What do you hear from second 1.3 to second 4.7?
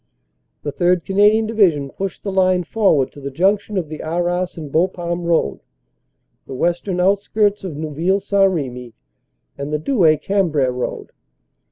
Division pushed the line forward to the junction of the Arras